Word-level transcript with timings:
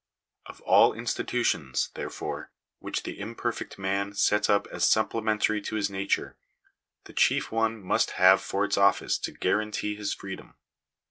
Of 0.47 0.61
all 0.61 0.93
institutions, 0.95 1.89
therefore, 1.93 2.51
which 2.79 3.03
the 3.03 3.19
imperfect 3.19 3.77
man 3.77 4.15
sets 4.15 4.49
up 4.49 4.65
as 4.71 4.83
supplementary 4.89 5.61
to 5.61 5.75
his 5.75 5.91
nature, 5.91 6.37
the 7.03 7.13
chief 7.13 7.51
one 7.51 7.79
must 7.83 8.09
have 8.17 8.41
for 8.41 8.65
its 8.65 8.79
office 8.79 9.19
to 9.19 9.31
guarantee 9.31 9.93
his 9.95 10.11
freedom. 10.11 10.55